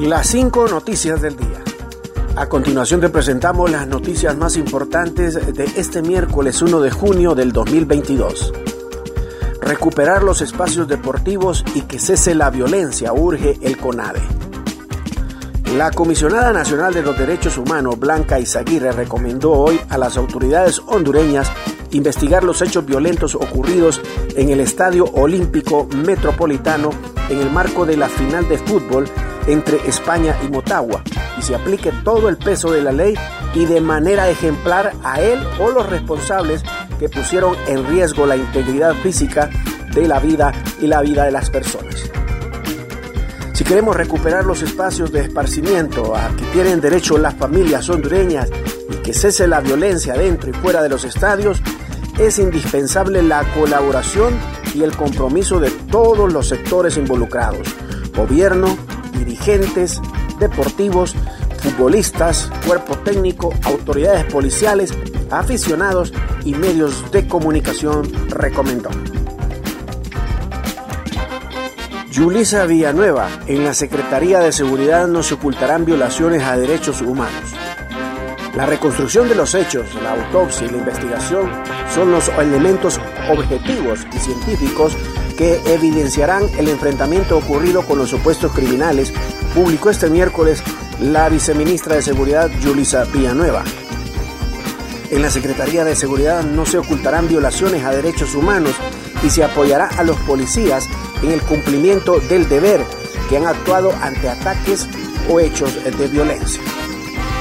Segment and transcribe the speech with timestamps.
[0.00, 1.62] Las cinco noticias del día.
[2.34, 7.52] A continuación te presentamos las noticias más importantes de este miércoles 1 de junio del
[7.52, 8.50] 2022.
[9.60, 14.22] Recuperar los espacios deportivos y que cese la violencia, urge el CONADE.
[15.76, 21.52] La Comisionada Nacional de los Derechos Humanos, Blanca Izaguirre, recomendó hoy a las autoridades hondureñas
[21.90, 24.00] investigar los hechos violentos ocurridos
[24.34, 26.90] en el Estadio Olímpico Metropolitano
[27.28, 29.04] en el marco de la final de fútbol
[29.46, 31.02] entre España y Motagua
[31.38, 33.14] y se aplique todo el peso de la ley
[33.54, 36.62] y de manera ejemplar a él o los responsables
[36.98, 39.50] que pusieron en riesgo la integridad física
[39.94, 42.10] de la vida y la vida de las personas.
[43.52, 48.50] Si queremos recuperar los espacios de esparcimiento a que tienen derecho las familias hondureñas
[48.90, 51.60] y que cese la violencia dentro y fuera de los estadios,
[52.18, 54.34] es indispensable la colaboración
[54.74, 57.66] y el compromiso de todos los sectores involucrados,
[58.16, 58.78] gobierno,
[59.24, 60.00] dirigentes,
[60.38, 61.14] deportivos,
[61.58, 64.94] futbolistas, cuerpo técnico, autoridades policiales,
[65.30, 66.12] aficionados
[66.44, 68.90] y medios de comunicación, recomendó.
[72.10, 77.54] Yulisa Villanueva, en la Secretaría de Seguridad no se ocultarán violaciones a derechos humanos.
[78.56, 81.48] La reconstrucción de los hechos, la autopsia y la investigación
[81.94, 83.00] son los elementos
[83.30, 84.96] objetivos y científicos
[85.36, 89.12] que evidenciarán el enfrentamiento ocurrido con los supuestos criminales,
[89.54, 90.62] publicó este miércoles
[91.00, 93.64] la viceministra de Seguridad Yulisa Villanueva.
[95.10, 98.74] En la Secretaría de Seguridad no se ocultarán violaciones a derechos humanos
[99.24, 100.88] y se apoyará a los policías
[101.22, 102.84] en el cumplimiento del deber
[103.28, 104.88] que han actuado ante ataques
[105.28, 106.60] o hechos de violencia.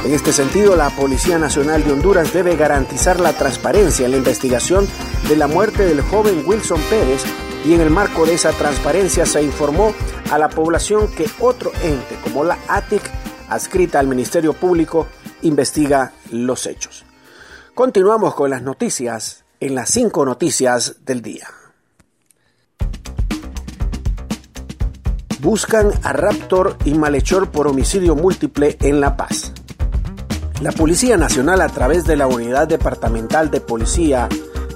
[0.05, 4.87] En este sentido, la Policía Nacional de Honduras debe garantizar la transparencia en la investigación
[5.27, 7.23] de la muerte del joven Wilson Pérez
[7.65, 9.93] y en el marco de esa transparencia se informó
[10.31, 13.01] a la población que otro ente como la ATIC,
[13.49, 15.07] adscrita al Ministerio Público,
[15.41, 17.05] investiga los hechos.
[17.73, 21.47] Continuamos con las noticias en las cinco noticias del día.
[25.41, 29.53] Buscan a Raptor y malhechor por homicidio múltiple en La Paz.
[30.61, 34.27] La Policía Nacional a través de la Unidad Departamental de Policía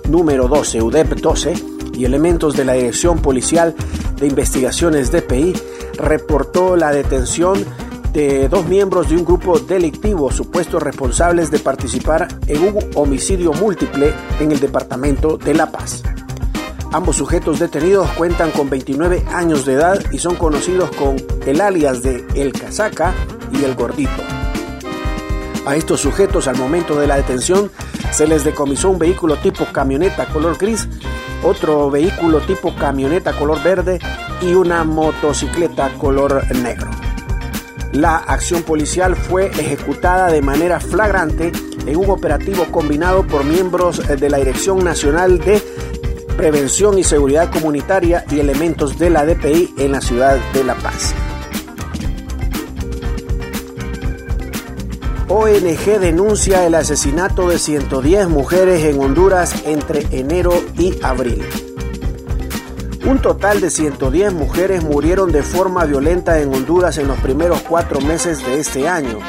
[0.07, 1.53] número 12, UDEP 12,
[1.93, 3.75] y elementos de la Dirección Policial
[4.19, 5.53] de Investigaciones DPI,
[5.97, 7.63] reportó la detención
[8.13, 14.13] de dos miembros de un grupo delictivo supuestos responsables de participar en un homicidio múltiple
[14.39, 16.03] en el departamento de La Paz.
[16.91, 21.15] Ambos sujetos detenidos cuentan con 29 años de edad y son conocidos con
[21.47, 23.15] el alias de El Casaca
[23.51, 24.42] y El Gordito.
[25.65, 27.71] A estos sujetos al momento de la detención
[28.11, 30.89] se les decomisó un vehículo tipo camioneta color gris,
[31.41, 33.99] otro vehículo tipo camioneta color verde
[34.41, 36.89] y una motocicleta color negro.
[37.93, 41.53] La acción policial fue ejecutada de manera flagrante
[41.85, 45.61] en un operativo combinado por miembros de la Dirección Nacional de
[46.35, 51.13] Prevención y Seguridad Comunitaria y elementos de la DPI en la ciudad de La Paz.
[55.29, 61.43] ONG denuncia el asesinato de 110 mujeres en Honduras entre enero y abril.
[63.05, 68.01] Un total de 110 mujeres murieron de forma violenta en Honduras en los primeros cuatro
[68.01, 69.19] meses de este año,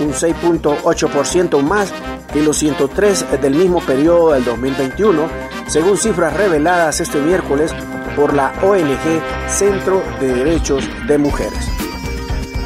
[0.00, 1.92] un 6.8% más
[2.32, 5.28] que los 103 del mismo periodo del 2021,
[5.66, 7.72] según cifras reveladas este miércoles
[8.16, 11.77] por la ONG Centro de Derechos de Mujeres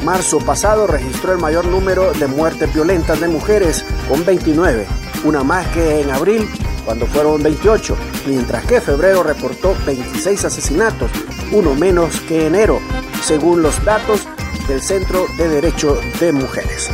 [0.03, 4.85] marzo pasado registró el mayor número de muertes violentas de mujeres, con 29,
[5.23, 6.49] una más que en abril,
[6.85, 7.95] cuando fueron 28,
[8.27, 11.11] mientras que febrero reportó 26 asesinatos,
[11.51, 12.79] uno menos que enero,
[13.21, 14.27] según los datos
[14.67, 16.89] del Centro de Derecho de Mujeres.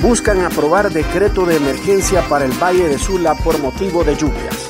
[0.00, 4.69] Buscan aprobar decreto de emergencia para el Valle de Sula por motivo de lluvias.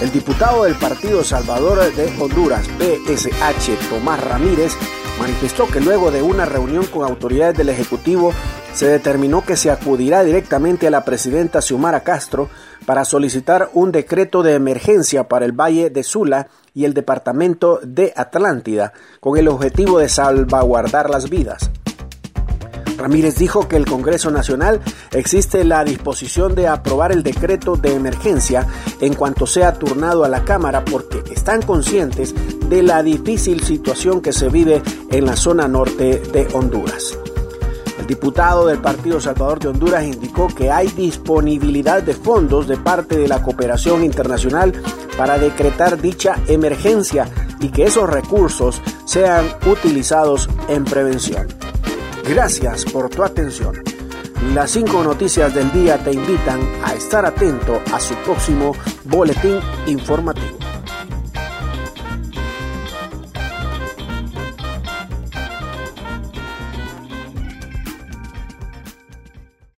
[0.00, 4.72] El diputado del Partido Salvador de Honduras, PSH, Tomás Ramírez,
[5.20, 8.32] manifestó que luego de una reunión con autoridades del Ejecutivo
[8.72, 12.48] se determinó que se acudirá directamente a la presidenta Xiomara Castro
[12.86, 18.14] para solicitar un decreto de emergencia para el Valle de Sula y el departamento de
[18.16, 21.70] Atlántida, con el objetivo de salvaguardar las vidas.
[23.00, 28.66] Ramírez dijo que el Congreso Nacional existe la disposición de aprobar el decreto de emergencia
[29.00, 32.34] en cuanto sea turnado a la Cámara porque están conscientes
[32.68, 37.16] de la difícil situación que se vive en la zona norte de Honduras.
[37.98, 43.16] El diputado del Partido Salvador de Honduras indicó que hay disponibilidad de fondos de parte
[43.16, 44.74] de la cooperación internacional
[45.16, 47.30] para decretar dicha emergencia
[47.60, 51.46] y que esos recursos sean utilizados en prevención.
[52.28, 53.82] Gracias por tu atención.
[54.54, 58.74] Las cinco noticias del día te invitan a estar atento a su próximo
[59.04, 60.69] boletín informativo.